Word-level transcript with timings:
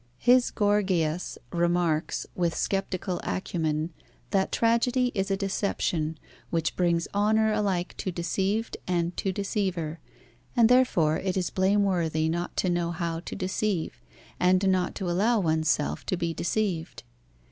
His 0.17 0.49
Gorgias 0.49 1.37
remarks 1.51 2.25
with 2.33 2.55
sceptical 2.57 3.21
acumen, 3.23 3.93
that 4.31 4.51
tragedy 4.51 5.11
is 5.13 5.29
a 5.29 5.37
deception, 5.37 6.17
which 6.49 6.75
brings 6.75 7.07
honour 7.13 7.53
alike 7.53 7.93
to 7.97 8.11
deceived 8.11 8.77
and 8.87 9.15
to 9.17 9.31
deceiver, 9.31 9.99
and 10.57 10.69
therefore 10.69 11.19
it 11.19 11.37
is 11.37 11.51
blameworthy 11.51 12.29
not 12.29 12.57
to 12.57 12.69
know 12.71 12.89
how 12.89 13.19
to 13.19 13.35
deceive 13.35 14.01
and 14.39 14.67
not 14.71 14.95
to 14.95 15.07
allow 15.07 15.39
oneself 15.39 16.03
to 16.07 16.17
be 16.17 16.33
deceived. 16.33 17.03